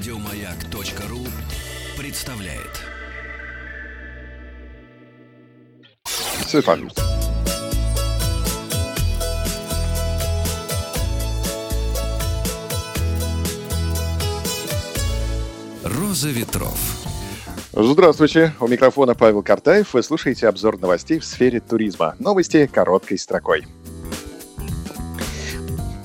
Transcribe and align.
Радиомаяк.ру 0.00 1.18
представляет. 1.98 2.80
Светлана. 6.46 6.88
Роза 15.84 16.30
ветров. 16.30 16.78
Здравствуйте, 17.74 18.54
у 18.58 18.68
микрофона 18.68 19.14
Павел 19.14 19.42
Картаев. 19.42 19.92
Вы 19.92 20.02
слушаете 20.02 20.48
обзор 20.48 20.80
новостей 20.80 21.18
в 21.18 21.26
сфере 21.26 21.60
туризма. 21.60 22.16
Новости 22.18 22.66
короткой 22.72 23.18
строкой. 23.18 23.66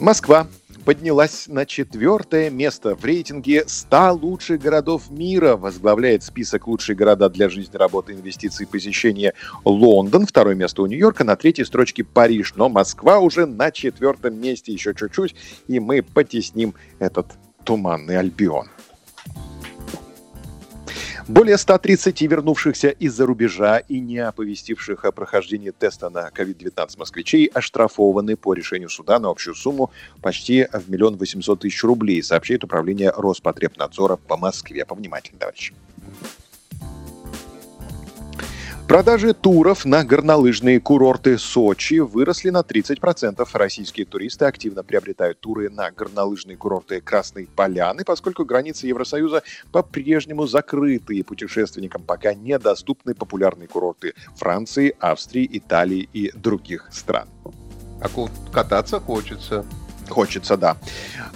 Москва 0.00 0.48
поднялась 0.84 1.46
на 1.48 1.66
четвертое 1.66 2.50
место 2.50 2.94
в 2.94 3.04
рейтинге 3.04 3.64
100 3.66 4.12
лучших 4.14 4.60
городов 4.60 5.10
мира. 5.10 5.56
Возглавляет 5.56 6.22
список 6.22 6.66
лучшие 6.66 6.96
города 6.96 7.28
для 7.28 7.48
жизни, 7.48 7.76
работы, 7.76 8.12
инвестиций, 8.12 8.66
посещения 8.66 9.34
Лондон. 9.64 10.26
Второе 10.26 10.54
место 10.54 10.82
у 10.82 10.86
Нью-Йорка. 10.86 11.24
На 11.24 11.36
третьей 11.36 11.64
строчке 11.64 12.04
Париж. 12.04 12.54
Но 12.56 12.68
Москва 12.68 13.18
уже 13.18 13.46
на 13.46 13.70
четвертом 13.70 14.38
месте 14.40 14.72
еще 14.72 14.94
чуть-чуть. 14.94 15.34
И 15.68 15.80
мы 15.80 16.02
потесним 16.02 16.74
этот 16.98 17.26
туманный 17.64 18.18
Альбион. 18.18 18.68
Более 21.26 21.56
130 21.56 22.20
вернувшихся 22.20 22.90
из-за 22.90 23.24
рубежа 23.24 23.78
и 23.78 23.98
не 23.98 24.18
оповестивших 24.18 25.06
о 25.06 25.12
прохождении 25.12 25.70
теста 25.70 26.10
на 26.10 26.28
COVID-19 26.28 26.98
москвичей 26.98 27.46
оштрафованы 27.46 28.36
по 28.36 28.52
решению 28.52 28.90
суда 28.90 29.18
на 29.18 29.30
общую 29.30 29.54
сумму 29.54 29.90
почти 30.20 30.66
в 30.70 30.90
миллион 30.90 31.16
восемьсот 31.16 31.60
тысяч 31.60 31.82
рублей, 31.82 32.22
сообщает 32.22 32.62
управление 32.62 33.10
Роспотребнадзора 33.16 34.16
по 34.16 34.36
Москве. 34.36 34.84
Повнимательнее, 34.84 35.40
товарищи. 35.40 35.74
Продажи 38.88 39.32
туров 39.32 39.86
на 39.86 40.04
горнолыжные 40.04 40.78
курорты 40.78 41.38
Сочи 41.38 42.00
выросли 42.00 42.50
на 42.50 42.60
30%. 42.60 43.48
Российские 43.54 44.04
туристы 44.04 44.44
активно 44.44 44.84
приобретают 44.84 45.40
туры 45.40 45.70
на 45.70 45.90
горнолыжные 45.90 46.58
курорты 46.58 47.00
Красной 47.00 47.46
Поляны, 47.46 48.04
поскольку 48.04 48.44
границы 48.44 48.86
Евросоюза 48.86 49.42
по-прежнему 49.72 50.46
закрыты, 50.46 51.16
и 51.16 51.22
путешественникам 51.22 52.02
пока 52.02 52.34
недоступны 52.34 53.14
популярные 53.14 53.68
курорты 53.68 54.12
Франции, 54.36 54.94
Австрии, 55.00 55.48
Италии 55.50 56.06
и 56.12 56.30
других 56.34 56.90
стран. 56.92 57.28
А 58.02 58.08
кататься 58.52 59.00
хочется. 59.00 59.64
Хочется, 60.08 60.56
да. 60.56 60.76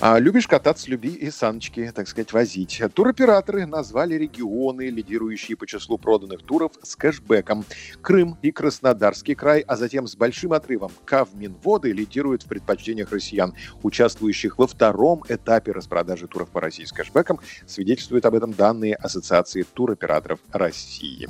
А, 0.01 0.19
любишь 0.19 0.47
кататься, 0.47 0.91
люби 0.91 1.09
и 1.09 1.31
саночки, 1.31 1.91
так 1.95 2.07
сказать, 2.07 2.33
возить. 2.33 2.81
Туроператоры 2.95 3.67
назвали 3.67 4.15
регионы, 4.15 4.91
лидирующие 4.91 5.57
по 5.57 5.67
числу 5.67 5.99
проданных 5.99 6.43
туров, 6.43 6.73
с 6.83 6.95
кэшбэком. 6.95 7.65
Крым 8.03 8.37
и 8.43 8.53
Краснодарский 8.53 9.35
край, 9.35 9.61
а 9.61 9.77
затем 9.77 10.07
с 10.07 10.17
большим 10.17 10.53
отрывом 10.53 10.93
Кавминводы 11.05 11.93
лидируют 11.93 12.43
в 12.43 12.47
предпочтениях 12.47 13.11
россиян, 13.11 13.55
участвующих 13.83 14.59
во 14.59 14.67
втором 14.67 15.25
этапе 15.29 15.73
распродажи 15.73 16.29
туров 16.29 16.51
по 16.51 16.61
России 16.61 16.85
с 16.85 16.93
кэшбэком. 16.93 17.41
Свидетельствуют 17.67 18.27
об 18.27 18.35
этом 18.35 18.53
данные 18.53 18.95
Ассоциации 18.95 19.63
туроператоров 19.63 20.41
России. 20.53 21.29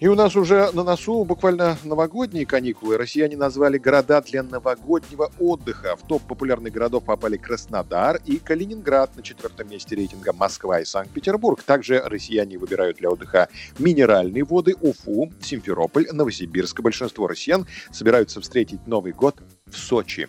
И 0.00 0.06
у 0.06 0.14
нас 0.14 0.36
уже 0.36 0.70
на 0.74 0.84
носу 0.84 1.24
буквально 1.24 1.76
новогодние 1.82 2.46
каникулы. 2.46 2.96
Россияне 2.96 3.36
назвали 3.36 3.78
города 3.78 4.22
для 4.22 4.44
новогоднего 4.44 5.32
отдыха. 5.40 5.96
В 5.96 6.06
топ 6.06 6.22
популярных 6.22 6.72
городов 6.72 7.02
попали 7.02 7.36
Краснодар 7.36 8.20
и 8.24 8.36
Калининград 8.36 9.16
на 9.16 9.24
четвертом 9.24 9.68
месте 9.68 9.96
рейтинга 9.96 10.32
Москва 10.32 10.78
и 10.78 10.84
Санкт-Петербург. 10.84 11.64
Также 11.64 12.00
россияне 12.04 12.58
выбирают 12.58 12.98
для 12.98 13.10
отдыха 13.10 13.48
минеральные 13.80 14.44
воды 14.44 14.76
Уфу, 14.80 15.32
Симферополь, 15.40 16.06
Новосибирск. 16.12 16.80
Большинство 16.80 17.26
россиян 17.26 17.66
собираются 17.90 18.40
встретить 18.40 18.86
Новый 18.86 19.12
год 19.12 19.42
в 19.66 19.76
Сочи. 19.76 20.28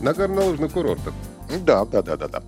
На 0.00 0.14
горнолыжных 0.14 0.72
курортах. 0.72 1.12
Да, 1.58 1.84
да, 1.84 2.02
да, 2.02 2.16
да, 2.16 2.28
да. 2.28 2.42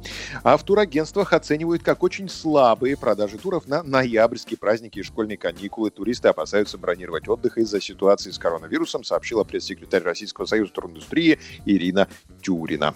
А 0.45 0.57
в 0.57 0.63
турагентствах 0.63 1.33
оценивают 1.33 1.83
как 1.83 2.03
очень 2.03 2.29
слабые 2.29 2.97
продажи 2.97 3.39
туров 3.39 3.67
на 3.67 3.83
ноябрьские 3.83 4.59
праздники 4.59 5.01
и 5.01 5.03
школьные 5.03 5.37
каникулы. 5.37 5.91
Туристы 5.91 6.29
опасаются 6.29 6.79
бронировать 6.79 7.29
отдых 7.29 7.59
из-за 7.59 7.81
ситуации 7.81 8.31
с 8.31 8.39
коронавирусом, 8.39 9.05
сообщила 9.05 9.45
пресс-секретарь 9.45 10.03
Российского 10.03 10.47
союза 10.47 10.73
туриндустрии 10.73 11.39
Ирина 11.65 12.09
Тюрина. 12.43 12.95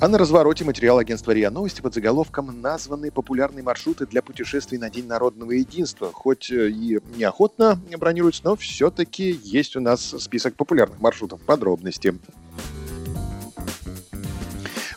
А 0.00 0.08
на 0.08 0.18
развороте 0.18 0.64
материал 0.64 0.98
агентства 0.98 1.30
РИА 1.30 1.50
Новости 1.50 1.80
под 1.80 1.94
заголовком 1.94 2.60
названы 2.60 3.10
популярные 3.10 3.62
маршруты 3.62 4.06
для 4.06 4.22
путешествий 4.22 4.76
на 4.76 4.90
День 4.90 5.06
народного 5.06 5.52
единства. 5.52 6.10
Хоть 6.12 6.50
э, 6.50 6.68
и 6.68 6.98
неохотно 7.16 7.80
бронируются, 7.96 8.42
но 8.44 8.56
все-таки 8.56 9.40
есть 9.42 9.76
у 9.76 9.80
нас 9.80 10.14
список 10.18 10.56
популярных 10.56 11.00
маршрутов. 11.00 11.40
Подробности. 11.42 12.18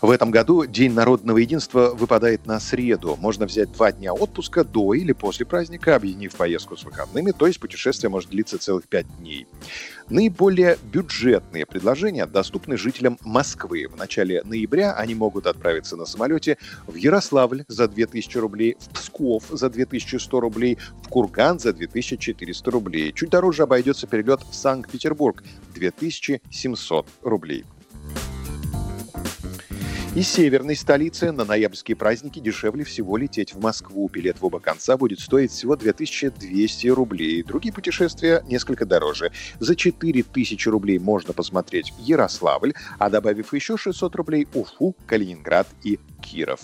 В 0.07 0.09
этом 0.09 0.31
году 0.31 0.65
День 0.65 0.93
народного 0.93 1.39
единства 1.39 1.89
выпадает 1.93 2.45
на 2.45 2.61
среду. 2.61 3.17
Можно 3.19 3.45
взять 3.45 3.73
два 3.73 3.91
дня 3.91 4.13
отпуска 4.13 4.63
до 4.63 4.93
или 4.93 5.11
после 5.11 5.45
праздника, 5.45 5.97
объединив 5.97 6.33
поездку 6.33 6.77
с 6.77 6.85
выходными, 6.85 7.31
то 7.31 7.45
есть 7.45 7.59
путешествие 7.59 8.09
может 8.09 8.29
длиться 8.29 8.57
целых 8.57 8.87
пять 8.87 9.05
дней. 9.17 9.47
Наиболее 10.07 10.77
бюджетные 10.81 11.65
предложения 11.65 12.25
доступны 12.25 12.77
жителям 12.77 13.17
Москвы. 13.25 13.89
В 13.91 13.97
начале 13.97 14.41
ноября 14.45 14.93
они 14.93 15.13
могут 15.13 15.45
отправиться 15.45 15.97
на 15.97 16.05
самолете 16.05 16.57
в 16.87 16.95
Ярославль 16.95 17.65
за 17.67 17.89
2000 17.89 18.37
рублей, 18.37 18.77
в 18.79 18.87
Псков 18.93 19.43
за 19.49 19.69
2100 19.69 20.39
рублей, 20.39 20.77
в 21.03 21.09
Курган 21.09 21.59
за 21.59 21.73
2400 21.73 22.71
рублей. 22.71 23.11
Чуть 23.11 23.31
дороже 23.31 23.63
обойдется 23.63 24.07
перелет 24.07 24.39
в 24.49 24.55
Санкт-Петербург– 24.55 25.43
2700 25.75 27.05
рублей. 27.23 27.65
Из 30.17 30.27
северной 30.29 30.75
столицы 30.75 31.31
на 31.31 31.45
ноябрьские 31.45 31.95
праздники 31.95 32.39
дешевле 32.39 32.83
всего 32.83 33.17
лететь 33.17 33.53
в 33.53 33.61
Москву. 33.61 34.09
Билет 34.11 34.41
в 34.41 34.45
оба 34.45 34.59
конца 34.59 34.97
будет 34.97 35.19
стоить 35.19 35.51
всего 35.51 35.75
2200 35.75 36.87
рублей. 36.87 37.43
Другие 37.43 37.71
путешествия 37.71 38.43
несколько 38.47 38.87
дороже. 38.87 39.31
За 39.59 39.75
4000 39.75 40.69
рублей 40.69 40.97
можно 40.97 41.33
посмотреть 41.33 41.93
Ярославль, 41.99 42.73
а 42.97 43.11
добавив 43.11 43.53
еще 43.53 43.77
600 43.77 44.15
рублей 44.15 44.47
Уфу, 44.55 44.95
Калининград 45.05 45.67
и 45.83 45.99
Киров. 46.19 46.61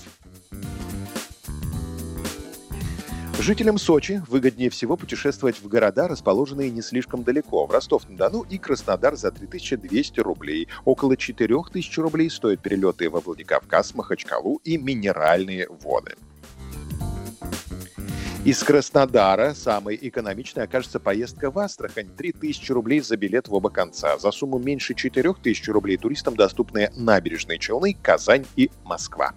Жителям 3.43 3.77
Сочи 3.77 4.23
выгоднее 4.29 4.69
всего 4.69 4.95
путешествовать 4.95 5.57
в 5.61 5.67
города, 5.67 6.07
расположенные 6.07 6.71
не 6.71 6.81
слишком 6.81 7.23
далеко. 7.23 7.65
В 7.65 7.71
Ростов-на-Дону 7.71 8.45
и 8.49 8.57
Краснодар 8.57 9.17
за 9.17 9.31
3200 9.31 10.21
рублей. 10.21 10.69
Около 10.85 11.17
4000 11.17 11.99
рублей 11.99 12.29
стоят 12.29 12.61
перелеты 12.61 13.09
во 13.09 13.19
Владикавказ, 13.19 13.95
Махачкалу 13.95 14.61
и 14.63 14.77
минеральные 14.77 15.67
воды. 15.67 16.15
Из 18.45 18.63
Краснодара 18.63 19.53
самой 19.53 19.99
экономичной 20.01 20.63
окажется 20.63 21.01
поездка 21.01 21.51
в 21.51 21.59
Астрахань. 21.59 22.15
3000 22.15 22.71
рублей 22.71 23.01
за 23.01 23.17
билет 23.17 23.49
в 23.49 23.53
оба 23.53 23.69
конца. 23.69 24.17
За 24.19 24.31
сумму 24.31 24.57
меньше 24.57 24.93
4000 24.93 25.69
рублей 25.69 25.97
туристам 25.97 26.37
доступны 26.37 26.93
набережные 26.95 27.59
Челны, 27.59 27.97
Казань 28.01 28.45
и 28.55 28.71
Москва. 28.85 29.33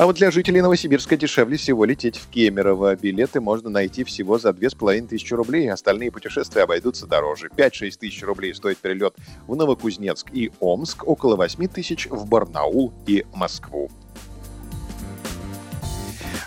А 0.00 0.06
вот 0.06 0.16
для 0.16 0.30
жителей 0.30 0.62
Новосибирска 0.62 1.14
дешевле 1.14 1.58
всего 1.58 1.84
лететь 1.84 2.16
в 2.16 2.30
Кемерово. 2.30 2.96
Билеты 2.96 3.42
можно 3.42 3.68
найти 3.68 4.02
всего 4.02 4.38
за 4.38 4.54
2500 4.54 5.32
рублей. 5.32 5.70
Остальные 5.70 6.10
путешествия 6.10 6.62
обойдутся 6.62 7.06
дороже. 7.06 7.50
5-6 7.54 7.98
тысяч 7.98 8.22
рублей 8.22 8.54
стоит 8.54 8.78
перелет 8.78 9.14
в 9.46 9.54
Новокузнецк 9.54 10.28
и 10.32 10.52
Омск, 10.58 11.06
около 11.06 11.36
8 11.36 11.68
тысяч 11.68 12.06
в 12.08 12.26
Барнаул 12.26 12.94
и 13.06 13.26
Москву. 13.34 13.90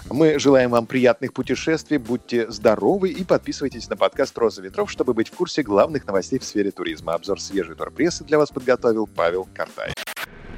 Мы 0.10 0.40
желаем 0.40 0.72
вам 0.72 0.88
приятных 0.88 1.32
путешествий, 1.32 2.00
будьте 2.00 2.50
здоровы 2.50 3.10
и 3.10 3.24
подписывайтесь 3.24 3.88
на 3.88 3.96
подкаст 3.96 4.36
«Роза 4.36 4.64
ветров», 4.64 4.90
чтобы 4.90 5.14
быть 5.14 5.28
в 5.28 5.36
курсе 5.36 5.62
главных 5.62 6.08
новостей 6.08 6.40
в 6.40 6.44
сфере 6.44 6.72
туризма. 6.72 7.14
Обзор 7.14 7.40
свежей 7.40 7.76
турпрессы 7.76 8.24
для 8.24 8.40
вас 8.40 8.50
подготовил 8.50 9.06
Павел 9.06 9.48
Картай. 9.54 9.94